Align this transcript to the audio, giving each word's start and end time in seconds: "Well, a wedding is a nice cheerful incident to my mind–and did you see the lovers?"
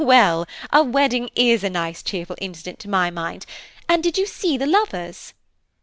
"Well, 0.03 0.47
a 0.73 0.81
wedding 0.81 1.29
is 1.35 1.63
a 1.63 1.69
nice 1.69 2.01
cheerful 2.01 2.35
incident 2.41 2.79
to 2.79 2.89
my 2.89 3.11
mind–and 3.11 4.01
did 4.01 4.17
you 4.17 4.25
see 4.25 4.57
the 4.57 4.65
lovers?" 4.65 5.35